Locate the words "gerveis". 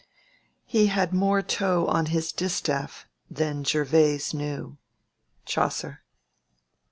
3.63-4.33